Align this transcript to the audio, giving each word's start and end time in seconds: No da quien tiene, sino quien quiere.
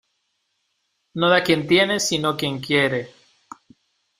No 1.13 1.29
da 1.29 1.43
quien 1.43 1.67
tiene, 1.67 1.99
sino 1.99 2.35
quien 2.35 2.59
quiere. 2.59 3.11